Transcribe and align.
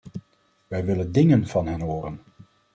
Wij 0.67 0.85
willen 0.85 1.11
dingen 1.11 1.47
van 1.47 1.65
hen 1.67 1.79
horen. 1.81 2.19